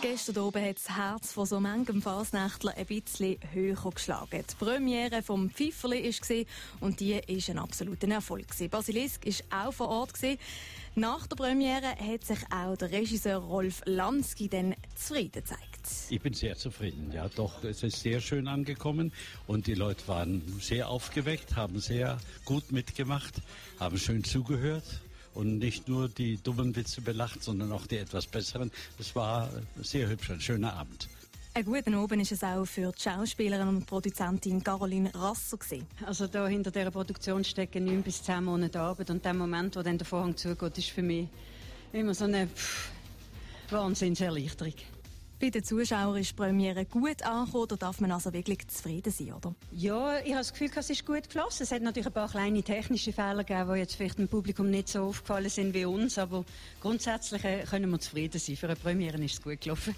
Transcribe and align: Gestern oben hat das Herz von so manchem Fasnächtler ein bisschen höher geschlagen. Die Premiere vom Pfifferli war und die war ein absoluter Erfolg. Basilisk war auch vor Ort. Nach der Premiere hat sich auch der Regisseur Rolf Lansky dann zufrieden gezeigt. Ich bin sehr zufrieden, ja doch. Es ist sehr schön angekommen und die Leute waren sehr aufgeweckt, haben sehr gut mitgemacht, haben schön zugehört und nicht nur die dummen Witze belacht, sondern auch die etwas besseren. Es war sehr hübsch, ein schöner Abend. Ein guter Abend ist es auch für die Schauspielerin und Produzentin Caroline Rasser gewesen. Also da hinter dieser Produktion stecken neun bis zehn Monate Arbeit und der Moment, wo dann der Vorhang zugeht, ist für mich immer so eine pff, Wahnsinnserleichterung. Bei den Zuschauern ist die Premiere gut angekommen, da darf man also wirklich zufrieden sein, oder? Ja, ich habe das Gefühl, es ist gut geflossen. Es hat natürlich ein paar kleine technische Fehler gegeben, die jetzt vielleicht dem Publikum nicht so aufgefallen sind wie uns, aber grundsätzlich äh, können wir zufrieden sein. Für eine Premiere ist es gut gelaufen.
Gestern 0.00 0.38
oben 0.38 0.64
hat 0.64 0.76
das 0.76 0.96
Herz 0.96 1.32
von 1.32 1.44
so 1.44 1.58
manchem 1.58 2.00
Fasnächtler 2.00 2.72
ein 2.76 2.86
bisschen 2.86 3.36
höher 3.52 3.90
geschlagen. 3.92 4.44
Die 4.48 4.64
Premiere 4.64 5.22
vom 5.22 5.50
Pfifferli 5.50 6.04
war 6.04 6.44
und 6.80 7.00
die 7.00 7.14
war 7.14 7.22
ein 7.26 7.58
absoluter 7.58 8.08
Erfolg. 8.08 8.46
Basilisk 8.70 9.26
war 9.26 9.66
auch 9.66 9.72
vor 9.72 9.88
Ort. 9.88 10.12
Nach 10.94 11.26
der 11.26 11.34
Premiere 11.34 11.96
hat 11.96 12.24
sich 12.24 12.38
auch 12.52 12.76
der 12.76 12.92
Regisseur 12.92 13.38
Rolf 13.38 13.82
Lansky 13.86 14.48
dann 14.48 14.76
zufrieden 14.94 15.32
gezeigt. 15.32 15.62
Ich 16.10 16.20
bin 16.20 16.32
sehr 16.32 16.56
zufrieden, 16.56 17.10
ja 17.12 17.28
doch. 17.28 17.64
Es 17.64 17.82
ist 17.82 18.00
sehr 18.00 18.20
schön 18.20 18.46
angekommen 18.46 19.12
und 19.48 19.66
die 19.66 19.74
Leute 19.74 20.06
waren 20.06 20.42
sehr 20.60 20.88
aufgeweckt, 20.88 21.56
haben 21.56 21.80
sehr 21.80 22.18
gut 22.44 22.70
mitgemacht, 22.70 23.42
haben 23.80 23.98
schön 23.98 24.22
zugehört 24.22 25.02
und 25.38 25.58
nicht 25.58 25.88
nur 25.88 26.08
die 26.08 26.36
dummen 26.42 26.74
Witze 26.74 27.00
belacht, 27.00 27.44
sondern 27.44 27.70
auch 27.70 27.86
die 27.86 27.98
etwas 27.98 28.26
besseren. 28.26 28.72
Es 28.98 29.14
war 29.14 29.48
sehr 29.80 30.08
hübsch, 30.08 30.30
ein 30.30 30.40
schöner 30.40 30.72
Abend. 30.72 31.08
Ein 31.54 31.64
guter 31.64 31.96
Abend 31.96 32.22
ist 32.22 32.32
es 32.32 32.42
auch 32.42 32.64
für 32.64 32.90
die 32.90 33.00
Schauspielerin 33.00 33.68
und 33.68 33.86
Produzentin 33.86 34.62
Caroline 34.64 35.14
Rasser 35.14 35.56
gewesen. 35.56 35.86
Also 36.04 36.26
da 36.26 36.48
hinter 36.48 36.72
dieser 36.72 36.90
Produktion 36.90 37.44
stecken 37.44 37.84
neun 37.84 38.02
bis 38.02 38.20
zehn 38.20 38.42
Monate 38.42 38.80
Arbeit 38.80 39.10
und 39.10 39.24
der 39.24 39.32
Moment, 39.32 39.76
wo 39.76 39.82
dann 39.82 39.96
der 39.96 40.06
Vorhang 40.06 40.36
zugeht, 40.36 40.76
ist 40.76 40.90
für 40.90 41.02
mich 41.02 41.28
immer 41.92 42.14
so 42.14 42.24
eine 42.24 42.48
pff, 42.48 42.90
Wahnsinnserleichterung. 43.70 44.74
Bei 45.40 45.50
den 45.50 45.62
Zuschauern 45.62 46.16
ist 46.16 46.30
die 46.30 46.34
Premiere 46.34 46.84
gut 46.84 47.22
angekommen, 47.22 47.68
da 47.68 47.76
darf 47.76 48.00
man 48.00 48.10
also 48.10 48.32
wirklich 48.32 48.66
zufrieden 48.66 49.12
sein, 49.12 49.32
oder? 49.32 49.54
Ja, 49.70 50.18
ich 50.18 50.30
habe 50.30 50.38
das 50.38 50.52
Gefühl, 50.52 50.70
es 50.74 50.90
ist 50.90 51.06
gut 51.06 51.24
geflossen. 51.24 51.62
Es 51.62 51.70
hat 51.70 51.80
natürlich 51.82 52.08
ein 52.08 52.12
paar 52.12 52.28
kleine 52.28 52.62
technische 52.62 53.12
Fehler 53.12 53.44
gegeben, 53.44 53.72
die 53.72 53.78
jetzt 53.78 53.94
vielleicht 53.94 54.18
dem 54.18 54.26
Publikum 54.26 54.68
nicht 54.68 54.88
so 54.88 55.04
aufgefallen 55.04 55.48
sind 55.48 55.74
wie 55.74 55.84
uns, 55.84 56.18
aber 56.18 56.44
grundsätzlich 56.80 57.44
äh, 57.44 57.62
können 57.62 57.88
wir 57.90 58.00
zufrieden 58.00 58.40
sein. 58.40 58.56
Für 58.56 58.66
eine 58.66 58.76
Premiere 58.76 59.22
ist 59.22 59.34
es 59.34 59.42
gut 59.42 59.60
gelaufen. 59.60 59.94